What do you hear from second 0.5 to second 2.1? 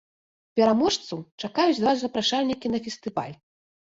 Пераможцу чакаюць два